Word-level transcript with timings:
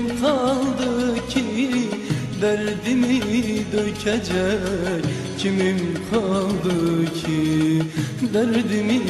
Kimim 0.00 0.20
kaldı 0.20 1.14
ki 1.28 1.44
Derdimi 2.42 3.20
dökecek 3.72 5.04
kimim 5.38 5.78
kaldı 6.10 7.04
ki? 7.04 7.82
Derdimi 8.34 9.00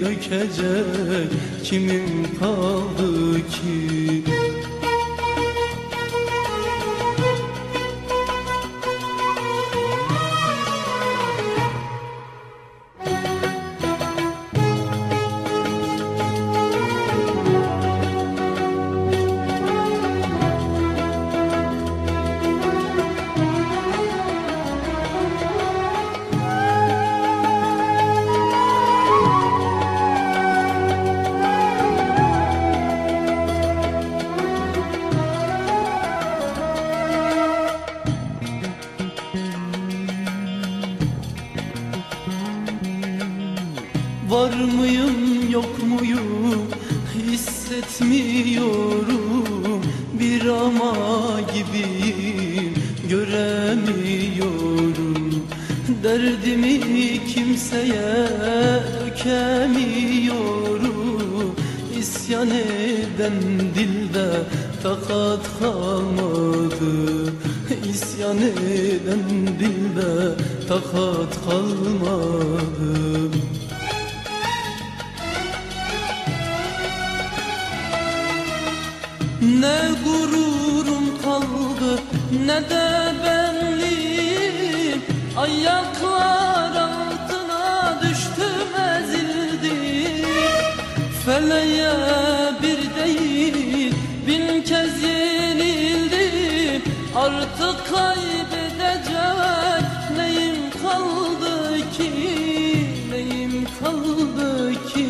dökecek 0.00 1.30
kimim 1.64 2.26
kaldı 2.40 3.36
ki 3.36 4.01
bin 94.62 94.66
kez 94.66 95.02
yenildim 95.02 96.82
Artık 97.16 97.86
kaybedecek 97.90 99.84
neyim 100.16 100.56
kaldı 100.82 101.76
ki? 101.92 102.10
Neyim 103.10 103.66
kaldı 103.80 104.72
ki? 104.94 105.08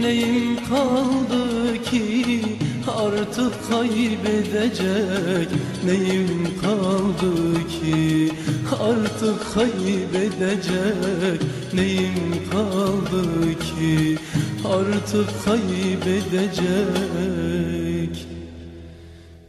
Neyim 0.00 0.56
kaldı 0.68 1.82
ki? 1.82 2.42
Artık 2.88 3.52
kaybedecek 3.70 5.48
neyim 5.84 6.48
kaldı 6.62 7.34
ki? 7.68 8.32
Artık 8.80 9.54
kaybedecek 9.54 11.40
neyim 11.74 12.50
kaldı 12.52 13.24
ki? 13.58 14.18
Artık 14.64 15.28
kaybedecek 15.44 17.10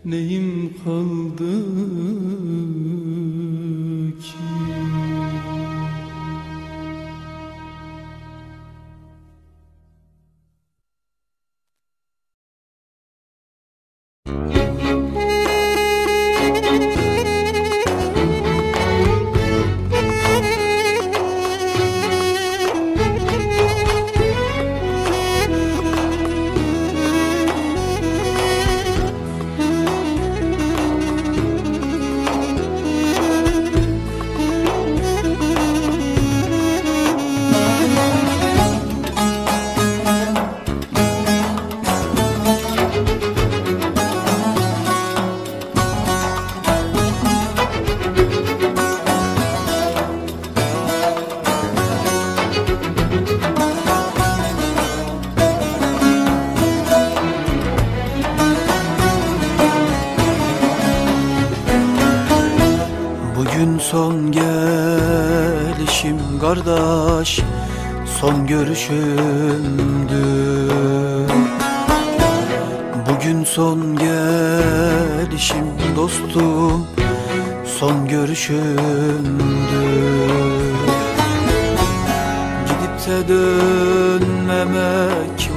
neyim 0.06 0.74
kaldı 0.84 1.66
son 73.56 73.96
gelişim 73.96 75.66
dostum 75.96 76.88
Son 77.80 78.08
görüşümdü. 78.08 78.72
Gidip 82.68 83.08
de 83.08 83.28
dönmemek 83.28 84.70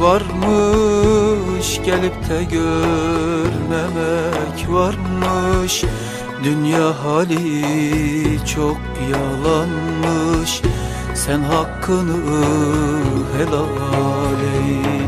varmış 0.00 1.81
Gelip 1.85 2.29
de 2.29 2.44
görmemek 2.44 3.88
varmış. 4.69 5.85
Dünya 6.44 7.05
hali 7.05 8.46
çok 8.55 8.81
yalanmış 9.11 10.62
Sen 11.14 11.41
hakkını 11.41 12.17
helal 13.37 14.41
eyle 14.67 15.04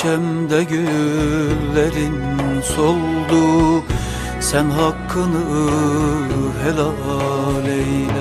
Bahçemde 0.00 0.64
güllerin 0.64 2.14
soldu. 2.60 3.84
Sen 4.40 4.64
hakkını 4.64 5.70
helal 6.62 7.66
eyle 7.66 8.19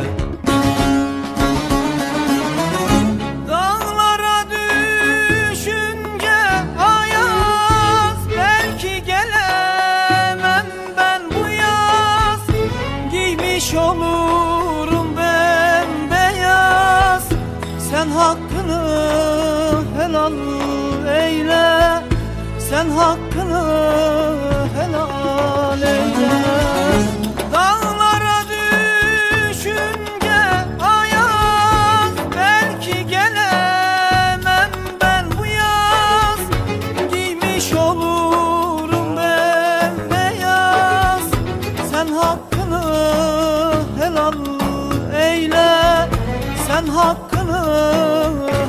Sen 46.79 46.87
hakkını 46.87 47.61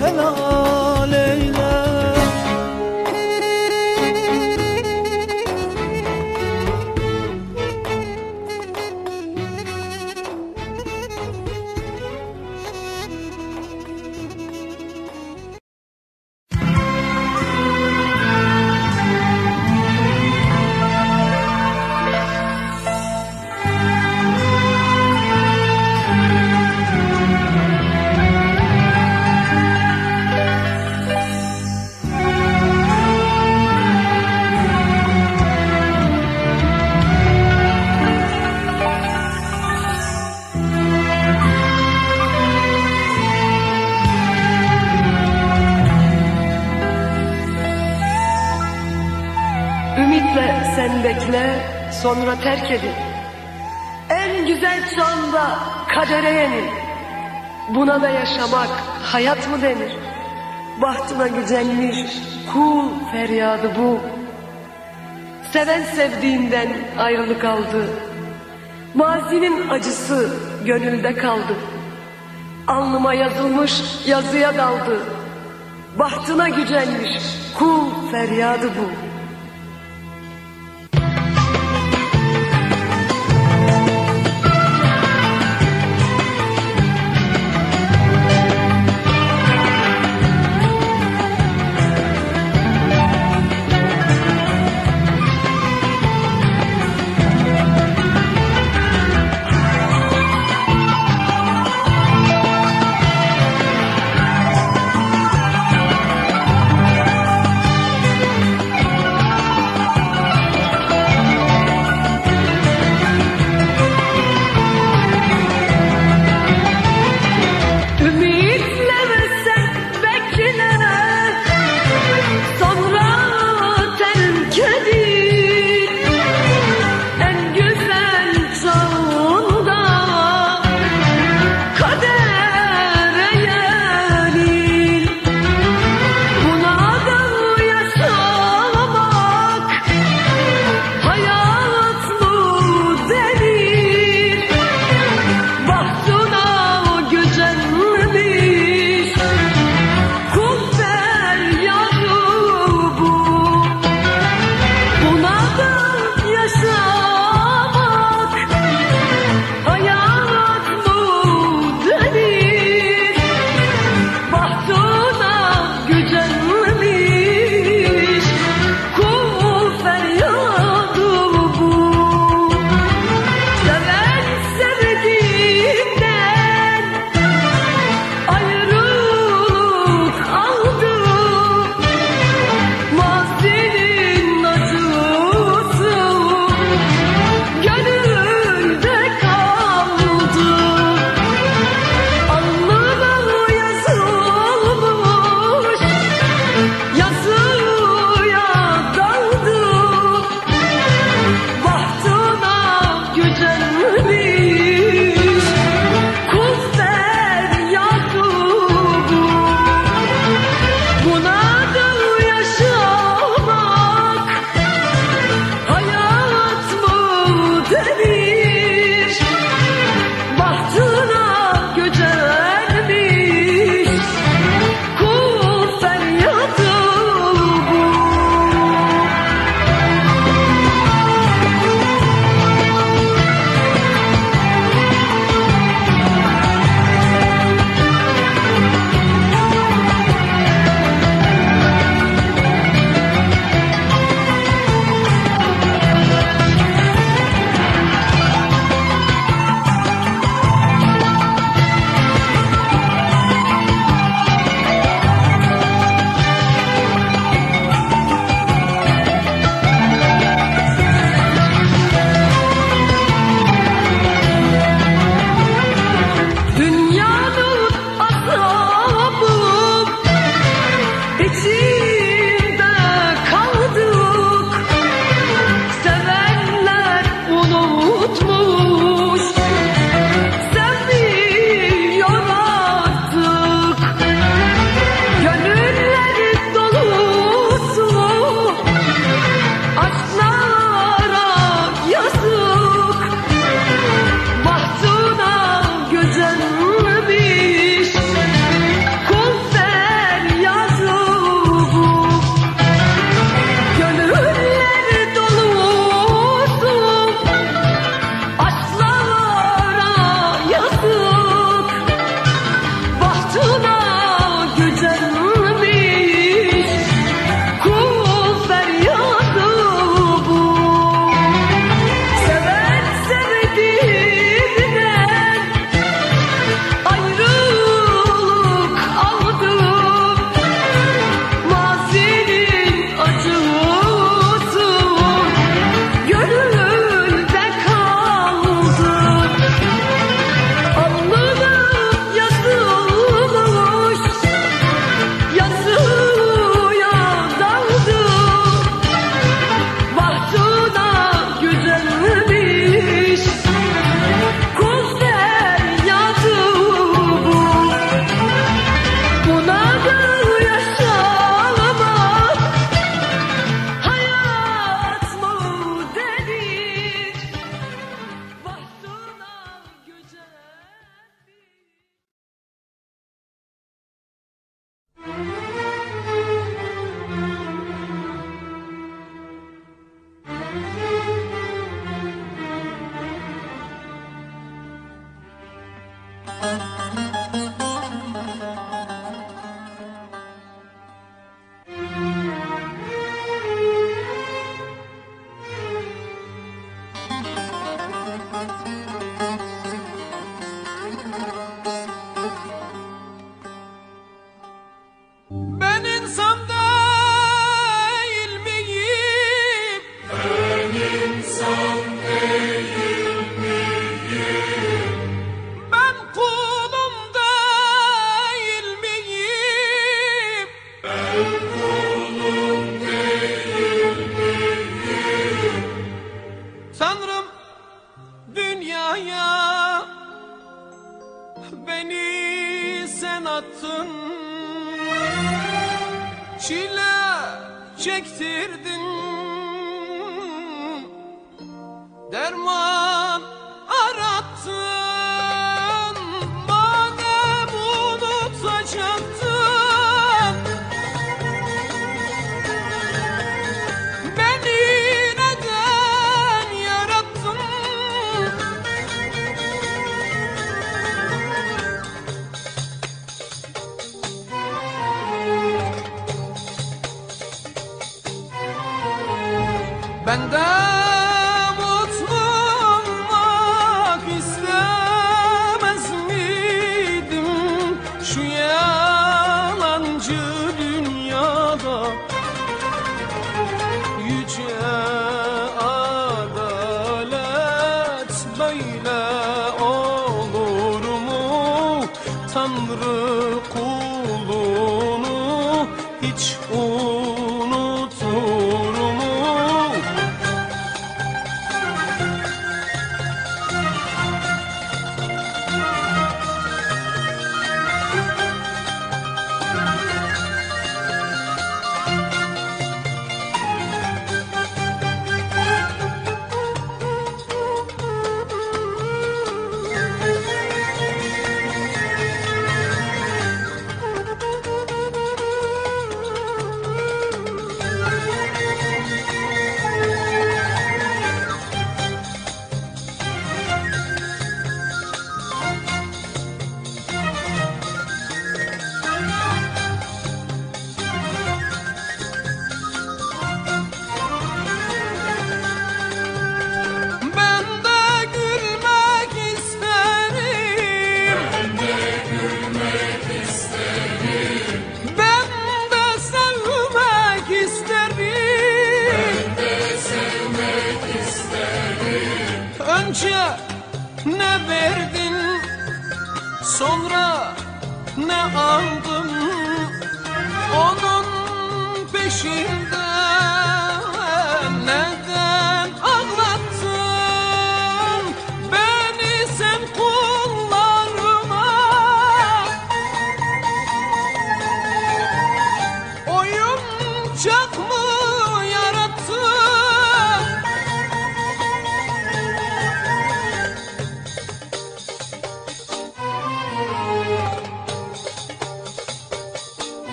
helal 0.00 0.51
sonra 52.32 52.40
terk 52.40 52.70
edin. 52.70 52.92
En 54.10 54.46
güzel 54.46 54.90
çağında 54.96 55.58
kadere 55.88 56.30
yenil. 56.30 56.64
Buna 57.74 58.02
da 58.02 58.08
yaşamak 58.08 58.68
hayat 59.02 59.48
mı 59.50 59.62
denir? 59.62 59.92
Bahtına 60.82 61.28
güzelmiş, 61.28 61.98
kul 62.52 62.88
feryadı 63.12 63.72
bu. 63.78 64.00
Seven 65.52 65.82
sevdiğinden 65.82 66.68
ayrılık 66.98 67.44
aldı. 67.44 67.86
Mazinin 68.94 69.68
acısı 69.68 70.36
gönülde 70.64 71.14
kaldı. 71.14 71.56
Alnıma 72.66 73.14
yazılmış 73.14 73.82
yazıya 74.06 74.56
daldı. 74.56 74.98
Bahtına 75.98 76.48
gücenmiş, 76.48 77.10
kul 77.58 78.10
feryadı 78.10 78.66
bu. 78.66 79.11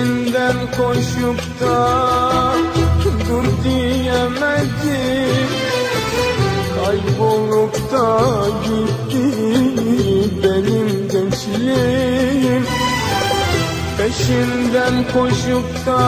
Peşinden 0.00 0.56
koşup 0.76 1.40
da 1.60 2.54
dur 3.28 3.44
diyemedim. 3.64 5.48
Kaybolup 6.76 7.92
da 7.92 8.20
gitti 8.64 9.24
benim 10.42 11.08
gençliğim. 11.08 12.66
Peşinden 13.98 15.04
koşup 15.14 15.86
da 15.86 16.00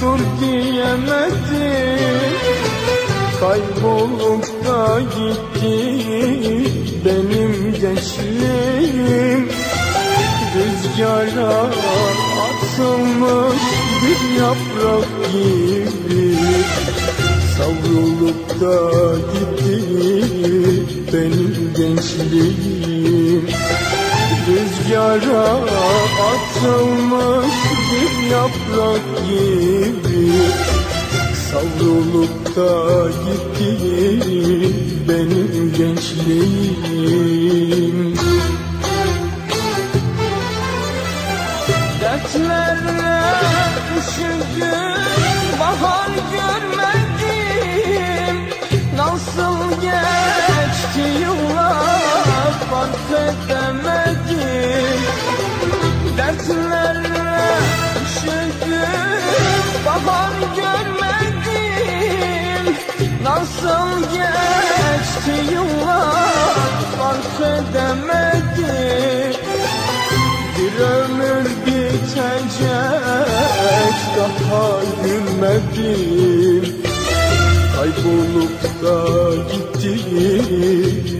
dur 0.00 0.20
diyemedim. 0.40 2.02
Kaybolup 3.40 4.46
da 4.66 5.00
gitti 5.00 5.76
benim 7.04 7.74
gençliğim. 7.80 9.48
Rüzgara 10.54 11.70
atılmış 12.82 13.62
bir 14.02 14.20
yaprak 14.40 15.08
gibi 15.32 16.36
Savrulup 17.56 18.42
da 18.60 18.76
gitti 19.32 19.78
benim 21.12 21.54
gençliğim. 21.76 23.44
Rüzgara 24.48 25.48
atılmış 26.32 27.54
bir 27.92 28.12
yaprak 28.30 29.04
gibi 29.28 30.24
Savrulup 31.50 32.36
da 32.56 32.70
gitti 33.24 33.72
benim 35.08 35.72
gençliğim 35.78 37.22
Dertlerle 42.22 43.22
üşüdüm 43.98 44.94
bahar 45.60 46.10
görmedim. 46.32 47.46
Nasıl 48.96 49.70
geçti 49.80 51.04
yıllar 51.20 52.52
fark 52.70 53.10
edemedim. 53.10 55.00
Dertlerle 56.16 57.58
üşüdüm 58.04 59.22
bahar 59.86 60.32
görmedim. 60.56 61.56
Nasıl 63.22 64.00
geçti 64.02 65.34
yıllar 65.52 66.78
fark 66.98 67.40
edemedim. 67.40 69.32
Bir 70.58 70.74
ömür 70.80 71.61
bitecek 72.12 73.98
daha 74.16 74.66
gülmedim. 75.04 76.64
Kaybolup 77.76 78.58
da 78.82 78.98
gitti 79.52 79.94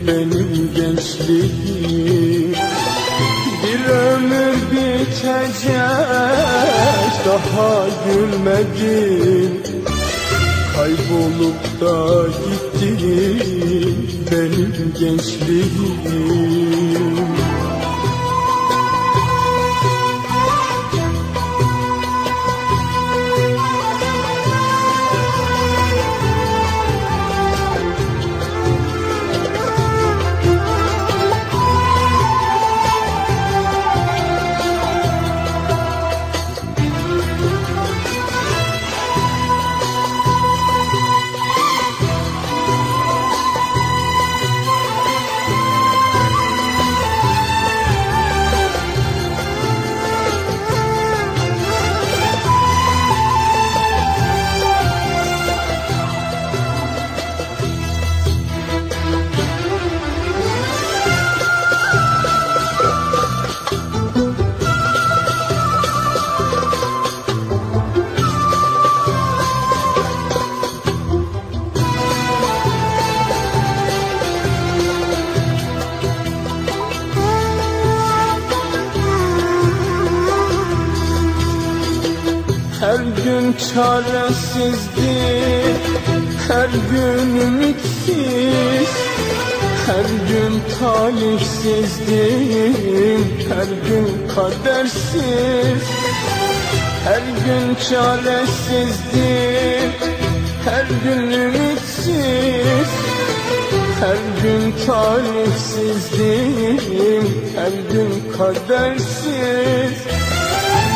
benim 0.07 0.53
gençliğim. 0.77 2.53
Bir 3.63 3.83
ömür 3.89 4.57
bitecek 4.73 5.55
daha 7.27 7.73
gülmedim. 8.07 9.53
Kaybolup 10.77 11.63
da 11.81 11.97
gitti 12.27 12.91
benim 14.31 14.73
gençliğim 15.01 17.12
gün 83.73 83.81
çaresizdi 83.83 85.17
Her 86.49 86.69
gün 86.91 87.29
ümitsiz 87.41 88.91
Her 89.87 90.09
gün 90.29 90.55
talihsizdim 90.81 92.13
Her 93.49 93.71
gün 93.89 94.09
kadersiz 94.35 95.83
Her 97.05 97.25
gün 97.45 97.67
çaresizdim 97.91 99.23
Her 100.65 100.87
gün 101.05 101.23
ümitsiz 101.31 102.91
her 104.03 104.23
gün 104.43 104.63
talihsizdim, 104.87 106.19
her 107.57 107.75
gün 107.93 108.13
kadersiz 108.39 109.97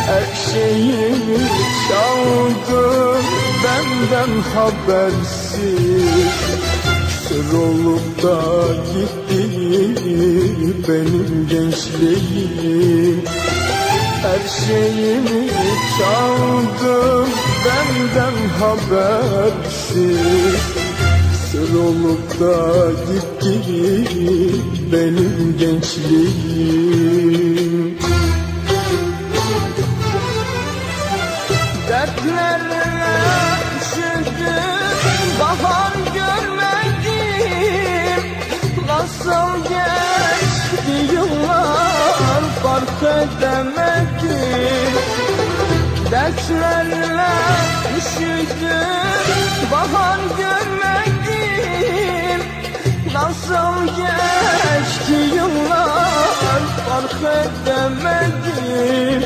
Her 0.07 0.27
şeyimi 0.53 1.43
çaldı 1.89 2.85
benden 3.65 4.33
habersiz. 4.55 6.35
Sır 7.29 7.49
olup 7.59 8.23
da 8.23 8.41
gitti 8.93 9.43
benim 10.89 11.49
gençliğim. 11.51 13.19
Her 14.23 14.43
şeyimi 14.67 15.43
çaldı 15.99 16.97
benden 17.67 18.37
habersiz. 18.61 20.07
Sır 21.53 21.71
olup 21.75 22.41
da 22.41 22.57
gitti 23.13 23.55
benim 24.93 25.57
gençliğim 25.59 27.56
Dertlerle 46.49 47.33
üşüdüm 47.99 49.71
bahar 49.73 50.21
görmedim. 50.39 52.41
Nasıl 53.15 53.87
geçti 53.87 55.17
yıllar 55.35 56.63
fark 56.87 57.23
edemedim. 57.23 59.23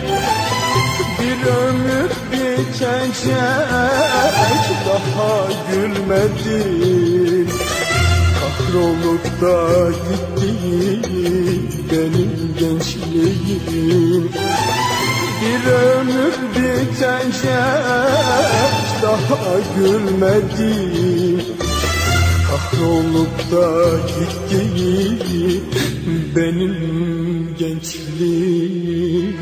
Bir 1.20 1.40
ömür 1.46 2.10
bitecek 2.32 3.34
daha 4.86 5.32
gülmedim. 5.72 7.48
Kahrolup 8.40 9.24
da 9.40 9.56
gitti 9.90 10.52
benim 11.90 12.32
gençliğim 12.58 14.30
bir 15.40 15.62
ömür 15.70 16.34
bitecek 16.54 17.50
daha 19.02 19.52
gülmedim 19.76 21.40
Kahrolup 22.46 23.36
da 23.52 23.66
gitti 24.06 25.62
benim 26.36 26.76
gençliğim 27.58 29.36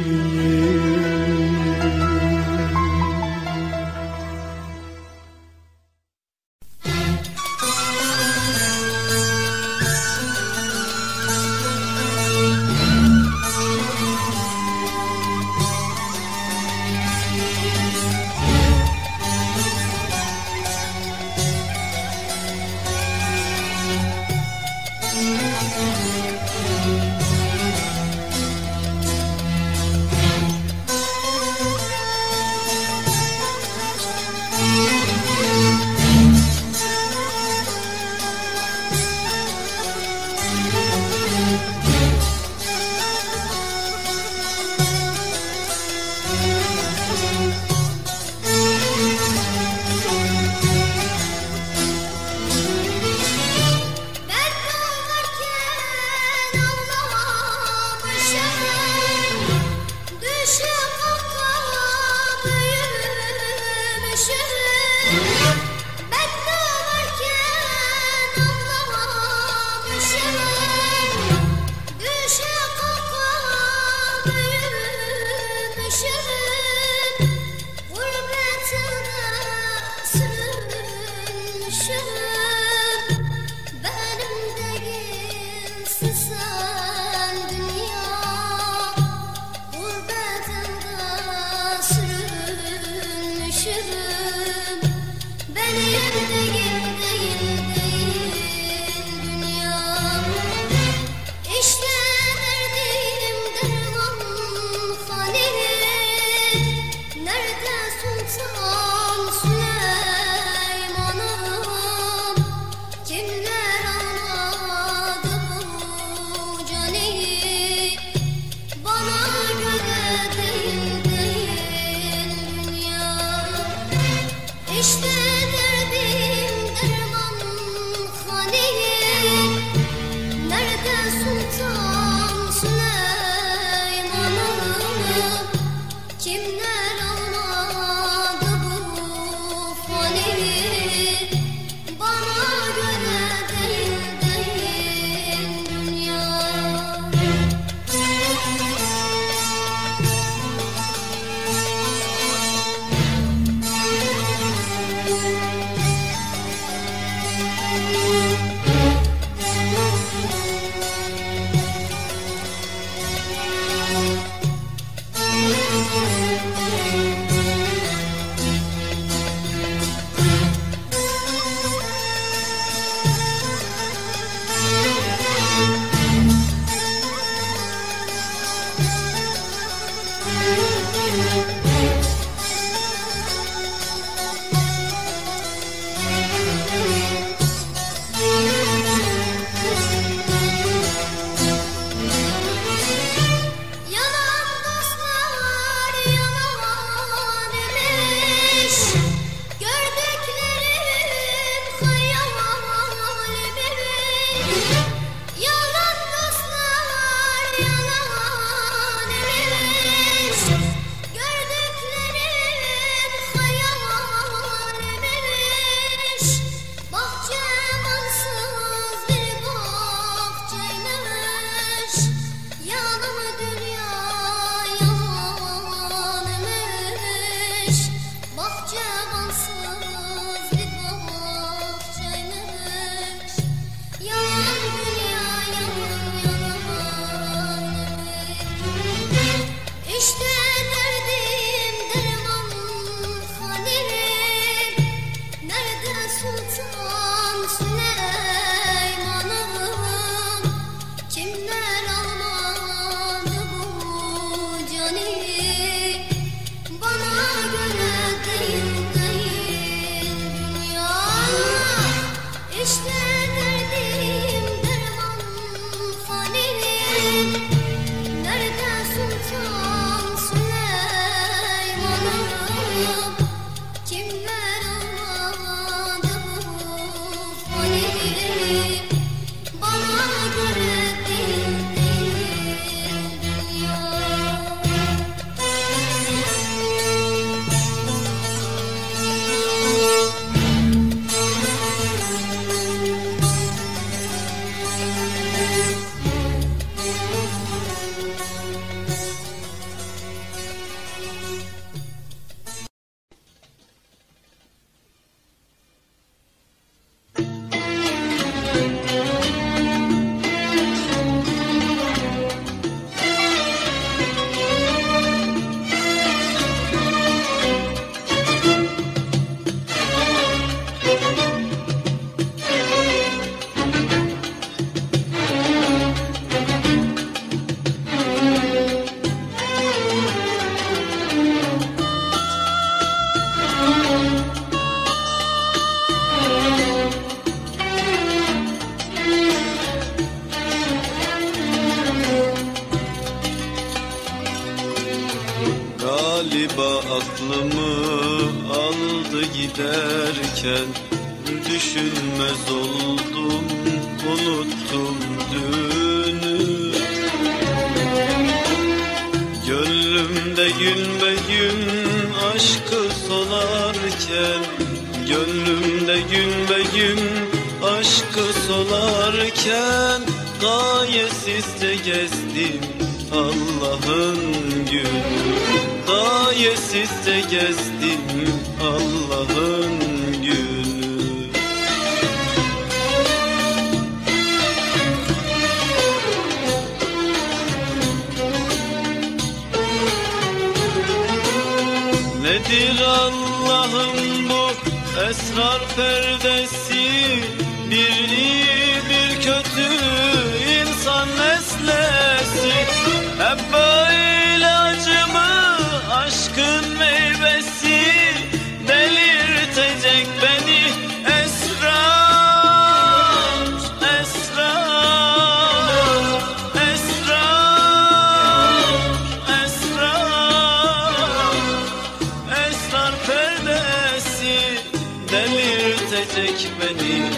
çekmeni 426.14 427.10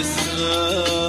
esrar 0.00 1.03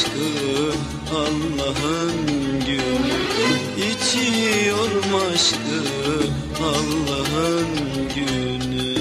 aşkı 0.00 0.72
Allah'ın 1.14 2.26
günü. 2.66 3.20
İçiyorum 3.76 5.14
aşkı 5.14 5.80
Allah'ın 6.64 7.68
günü. 8.14 8.94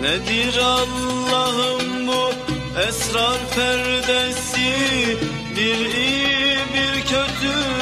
Nedir 0.00 0.58
Allah'ım 0.58 2.06
bu 2.06 2.32
esrar 2.88 3.38
perdesi? 3.54 4.72
Bir 5.56 5.94
iyi 5.94 6.56
bir 6.74 7.02
kötü 7.02 7.81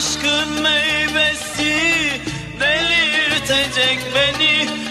aşkın 0.00 0.62
meyvesi 0.62 1.76
delirtecek 2.60 3.98
beni. 4.14 4.89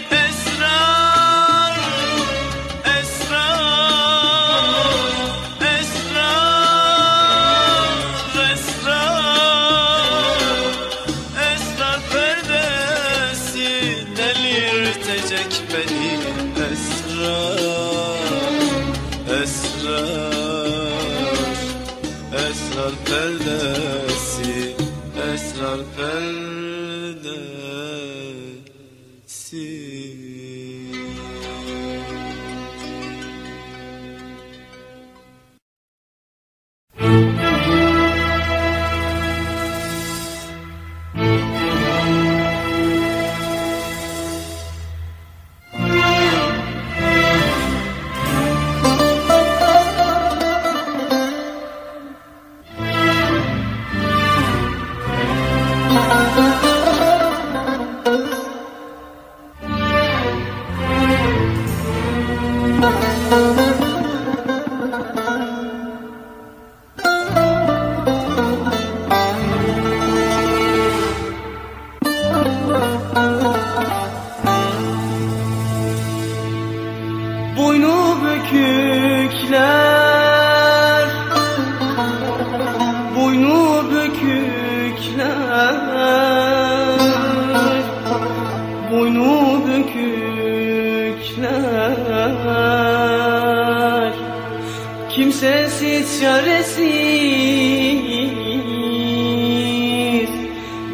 sensiz 95.39 96.21
çaresiz 96.21 96.79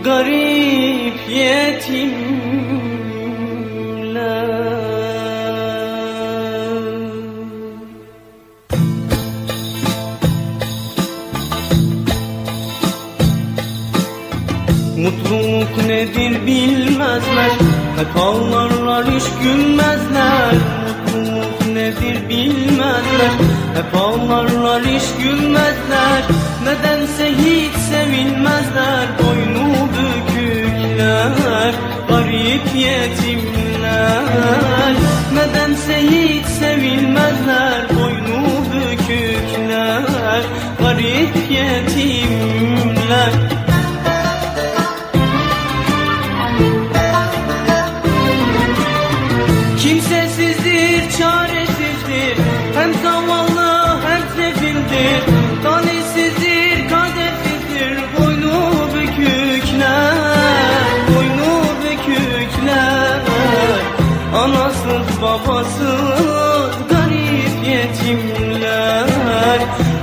Garip 0.03 1.19
yetimler. 1.29 2.05
Mutluluk 14.97 15.85
nedir 15.87 16.45
bilmezler 16.47 17.51
Hep 17.97 18.17
ağlarlar 18.17 19.05
hiç 19.05 19.23
gülmezler. 19.43 20.53
Mutluluk 21.13 21.65
nedir 21.73 22.29
bilmezler? 22.29 23.64
Hep 23.75 23.95
ağlarlar 24.01 24.83
hiç 24.83 25.03
gülmezler. 25.23 26.21
Nedense 26.63 27.29
hiç 27.31 27.73
sevilmezler 27.73 29.07
Boynu 29.19 29.89
bükükler 29.95 31.73
Garip 32.09 32.75
yetimler. 32.75 34.23
Nedense 35.33 36.01
hiç 36.01 36.45
sevilmezler 36.45 37.89
Boynu 37.89 38.45
bükükler 38.73 40.43
Garip 40.79 41.35
yetimler 41.51 43.44
Babasız 65.47 66.89
Garip 66.89 67.67
yetimler. 67.67 69.09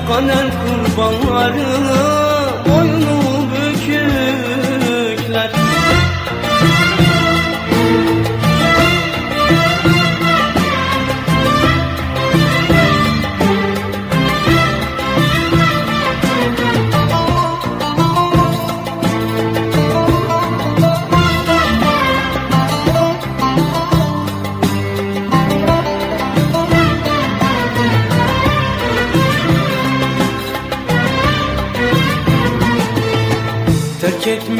Kader 0.08 0.46
kurbanları 0.62 2.21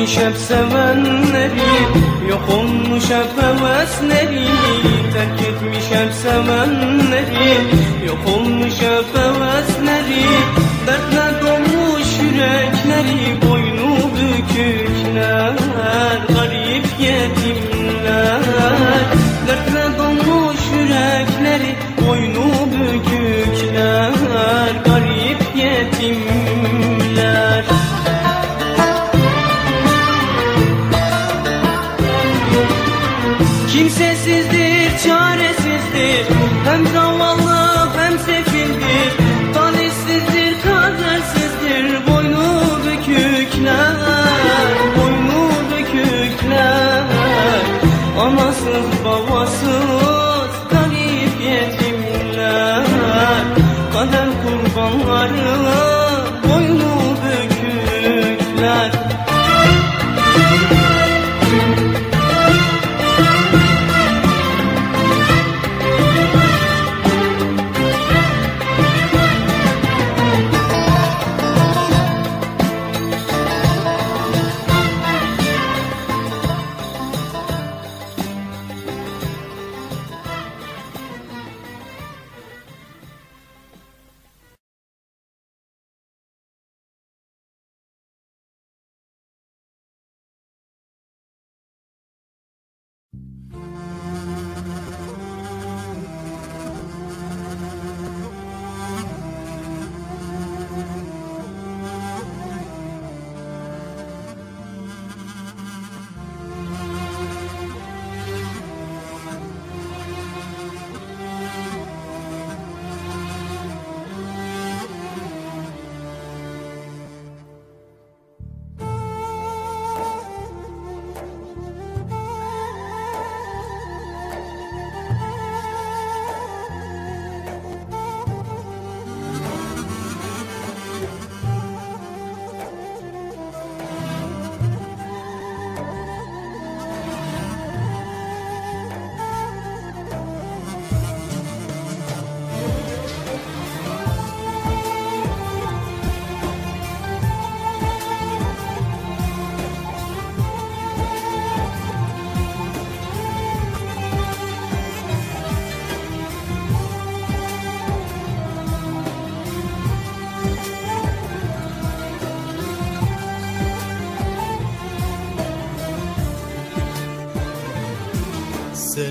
Etmiş 0.03 0.19
hep 0.19 0.37
sevenleri 0.37 1.61
Yok 2.29 2.49
olmuş 2.59 3.05
hep 3.05 3.43
hevesleri 3.43 4.47
Terk 5.13 5.41
etmiş 5.41 5.85
hep 5.91 6.13
sevenleri 6.13 7.55
Yok 8.07 8.19
olmuş 8.37 8.75
hep 8.81 9.22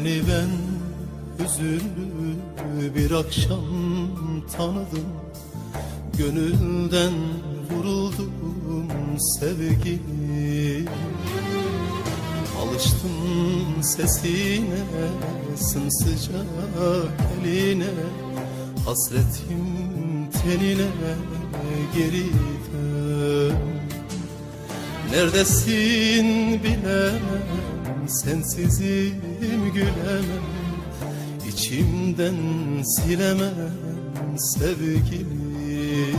Seni 0.04 0.22
ben 0.28 0.50
hüzünlü 1.40 2.96
bir 2.96 3.12
akşam 3.12 3.66
tanıdım. 4.58 5.08
Gönülden 6.18 7.14
vuruldum 7.72 8.88
sevgili 9.40 10.86
Alıştım 12.62 13.84
sesine 13.84 14.84
sımsıcak 15.56 16.46
eline. 17.44 17.86
Hasretim 18.86 20.32
tenine 20.32 20.88
geri 21.96 22.26
dön. 22.74 23.56
Neredesin 25.12 26.64
bilemem 26.64 27.81
Sensizim 28.12 29.72
gülemem 29.74 30.44
İçimden 31.50 32.36
silemem 32.84 34.38
sevgili 34.38 36.16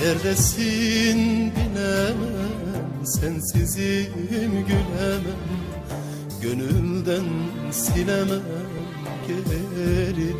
Neredesin 0.00 1.52
bilemem 1.52 3.04
sensizim 3.04 4.12
gülemem 4.68 5.38
Gönülden 6.42 7.24
silemem 7.70 8.42
geri 9.26 10.34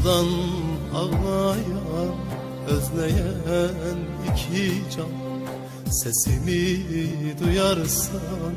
Ardından 0.00 0.26
ağlayan 0.94 2.14
özleyen 2.68 3.98
iki 4.24 4.72
can. 4.96 5.08
Sesimi 5.90 6.80
duyarsan 7.40 8.54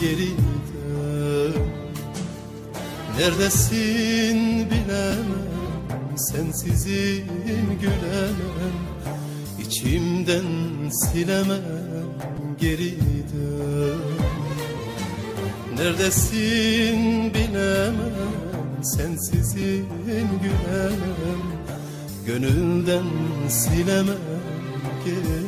geri 0.00 0.30
dön. 0.72 1.52
Neredesin 3.18 4.70
bilemem 4.70 5.46
Sensizim 6.16 7.78
gülemem. 7.80 8.76
İçimden 9.66 10.44
silemem 10.90 11.62
geri 12.60 12.94
dön. 13.34 14.00
Neredesin 15.78 17.15
Gönülden 22.26 23.06
silemem 23.48 24.16
geri 25.04 25.45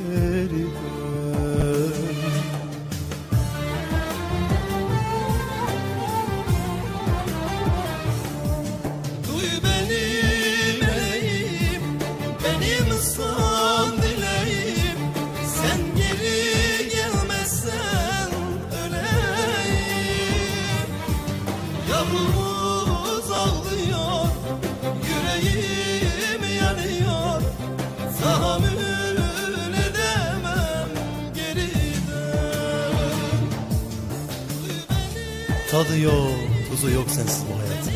Tadı 35.78 35.98
yok, 35.98 36.32
tuzu 36.70 36.90
yok 36.90 37.10
sensiz 37.10 37.42
bu 37.50 37.58
hayat. 37.58 37.90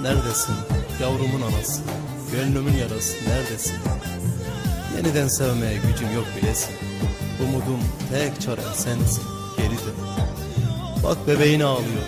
Neredesin 0.00 0.54
yavrumun 1.02 1.42
anası, 1.42 1.82
gönlümün 2.32 2.72
yarası 2.72 3.16
neredesin? 3.28 3.76
Yeniden 4.96 5.28
sevmeye 5.28 5.74
gücüm 5.74 6.14
yok 6.14 6.24
bilesin. 6.36 6.70
Umudum 7.42 7.80
tek 8.12 8.40
çarem 8.40 8.74
sensin, 8.74 9.22
geri 9.56 9.70
dön. 9.70 9.94
Bak 11.04 11.28
bebeğin 11.28 11.60
ağlıyor, 11.60 12.04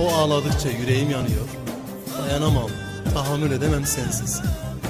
o 0.00 0.14
ağladıkça 0.14 0.70
yüreğim 0.70 1.10
yanıyor. 1.10 1.46
Dayanamam, 2.18 2.70
tahammül 3.14 3.50
edemem 3.50 3.86
sensiz. 3.86 4.40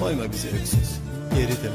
Koyma 0.00 0.32
bizi 0.32 0.48
öksüz, 0.48 0.90
geri 1.34 1.62
dön, 1.62 1.74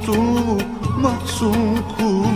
Too 0.00 0.58
much 0.98 1.42
um. 1.42 2.31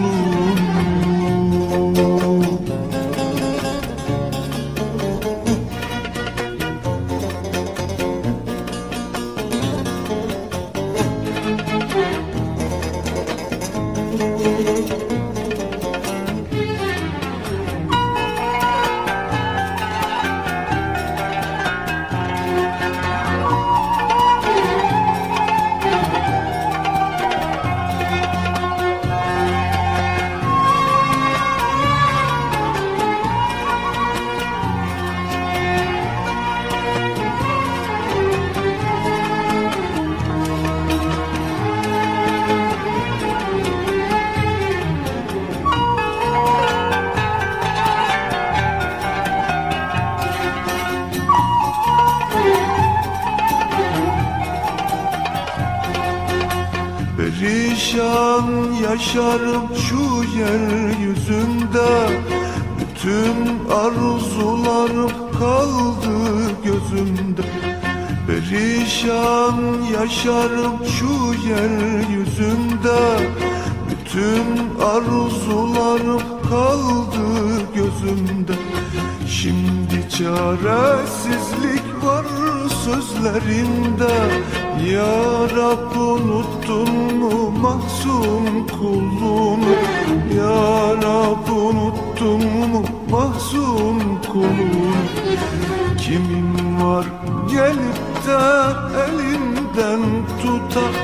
tutar 100.46 100.94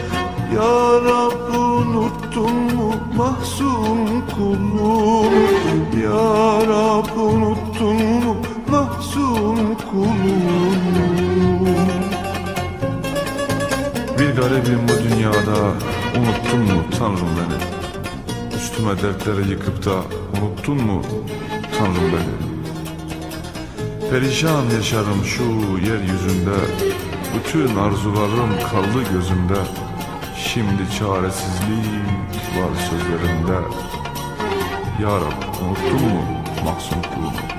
Ya 0.54 0.74
Rab 1.06 1.54
unuttun 1.54 2.56
mu 2.76 2.88
mahzun 3.16 4.22
kulum 4.34 5.34
Ya 6.04 6.26
Rab 6.70 7.08
unuttun 7.16 7.98
mu 8.24 8.36
mahzun 8.70 9.58
kulum 9.90 10.76
Bir 14.18 14.30
garibim 14.36 14.82
bu 14.88 14.94
dünyada 15.04 15.58
unuttun 16.18 16.60
mu 16.60 16.82
Tanrım 16.98 17.32
beni? 17.38 17.58
Üstüme 18.56 18.90
dertleri 19.02 19.50
yıkıp 19.50 19.84
da 19.86 19.94
unuttun 20.38 20.82
mu 20.82 21.02
Tanrım 21.78 22.08
beni? 22.12 22.52
Perişan 24.10 24.64
yaşarım 24.76 25.24
şu 25.24 25.42
yeryüzünde 25.86 26.58
bütün 27.34 27.76
arzularım 27.76 28.50
kaldı 28.70 29.12
gözümde. 29.12 29.58
Şimdi 30.36 30.90
çaresizliğim 30.98 32.06
var 32.56 32.70
sözlerimde. 32.90 33.58
Ya 35.02 35.16
Rab 35.16 35.64
unuttun 35.64 36.08
mu 36.08 36.22
mahzun 36.64 37.02
kulunu 37.02 37.51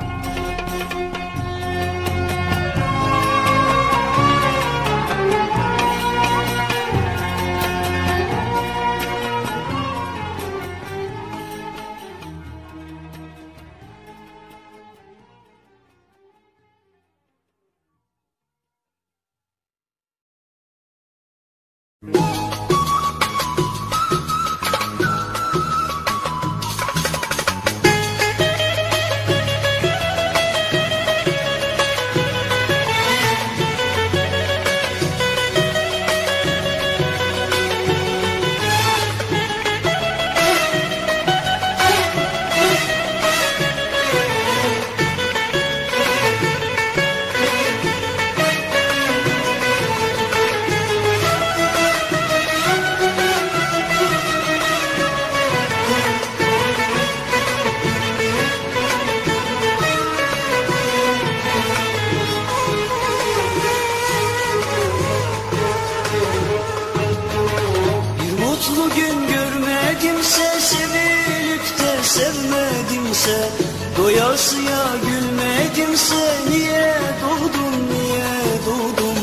sevmedimse 72.13 73.49
Doyasıya 73.97 74.83
gülmedimse 75.05 76.23
Niye 76.49 76.93
doğdum 77.23 77.75
niye 77.91 78.33
doğdum 78.65 79.17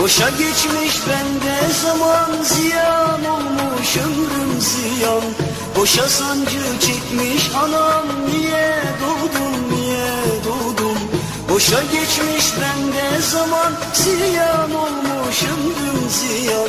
Boşa 0.00 0.28
geçmiş 0.30 0.94
bende 1.08 1.56
zaman 1.82 2.30
Ziyan 2.42 3.24
olmuş 3.24 3.96
ömrüm 3.96 4.60
ziyan. 4.60 5.22
Boşa 5.76 6.08
sancı 6.08 6.64
çekmiş 6.80 7.54
anam 7.54 8.06
Niye 8.26 8.78
doğdum 9.02 9.58
niye 9.76 10.14
doğdum 10.44 10.98
Boşa 11.50 11.82
geçmiş 11.82 12.46
bende 12.60 13.20
zaman 13.20 13.72
Ziyan 13.92 14.74
olmuş 14.74 15.42
ömrüm 15.52 16.00
ziyan. 16.10 16.68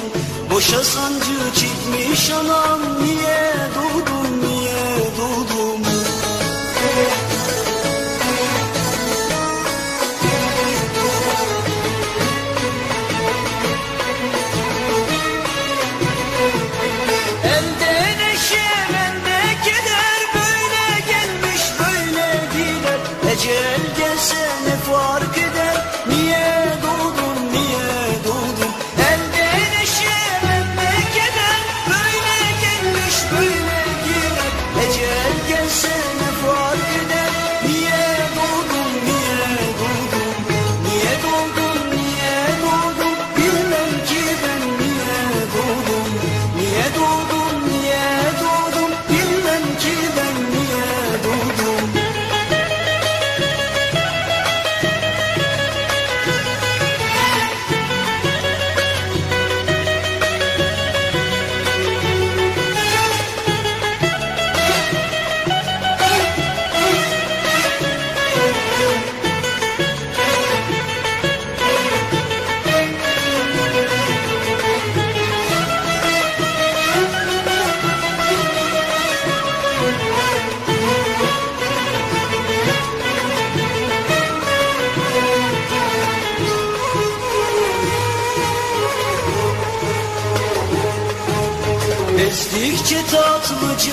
Boşa 0.51 0.84
sancı 0.84 1.38
çekmiş 1.59 2.30
anam 2.32 2.80
Niye 3.03 3.53
doğdum 3.76 4.32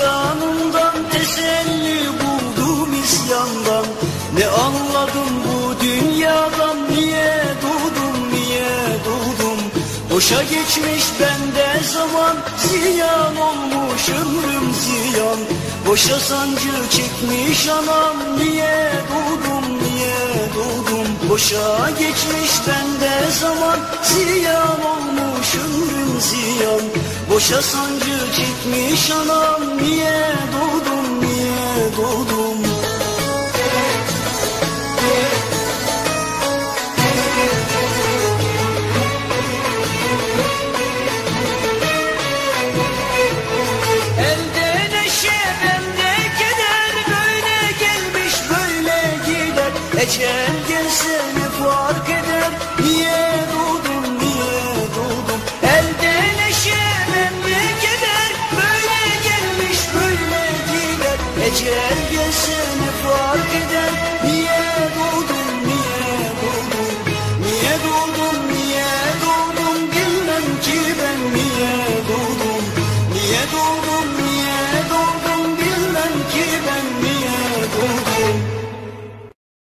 canımdan 0.00 0.94
teselli 1.12 1.98
buldum 2.20 2.88
isyandan. 3.04 3.86
Ne 4.38 4.46
anladım 4.46 5.32
bu 5.44 5.84
dünyadan? 5.84 6.76
Niye 6.90 7.32
doğdum 7.62 8.16
niye 8.32 8.70
doğdum? 9.06 9.60
Boşa 10.10 10.42
geçmiş 10.42 11.04
bende 11.20 11.84
zaman. 11.94 12.36
Ziyan 12.58 13.36
olmuş 13.36 14.08
ömrüm 14.08 14.66
ziyan. 14.82 15.38
Boşa 15.86 16.20
sancı 16.20 16.74
çekmiş 16.90 17.68
anam. 17.68 18.16
Niye 18.38 18.92
doğdum 19.10 19.64
niye 19.82 20.20
doğdum? 20.54 21.30
Boşa 21.30 21.90
geçmiş 21.90 22.52
bende 22.68 23.30
zaman. 23.40 23.78
Ziyan 24.02 24.80
olmuş 24.92 25.54
ömrüm 25.54 26.20
ziyan 26.20 26.80
Boşa 27.30 27.62
sancı 27.62 28.18
çekmiş 28.36 29.10
anam 29.10 29.78
niye 29.82 30.22
doğdum 30.52 31.20
niye 31.20 31.96
doğdum 31.96 32.59